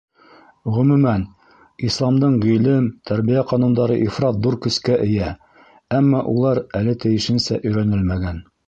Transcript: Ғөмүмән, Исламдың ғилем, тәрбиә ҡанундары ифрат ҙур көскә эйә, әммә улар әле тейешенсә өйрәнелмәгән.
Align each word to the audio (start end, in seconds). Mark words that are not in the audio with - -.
Ғөмүмән, 0.77 1.25
Исламдың 1.89 2.39
ғилем, 2.45 2.89
тәрбиә 3.11 3.45
ҡанундары 3.53 4.01
ифрат 4.09 4.41
ҙур 4.47 4.59
көскә 4.67 4.99
эйә, 5.07 5.29
әммә 6.03 6.27
улар 6.37 6.65
әле 6.83 6.99
тейешенсә 7.07 7.67
өйрәнелмәгән. 7.69 8.45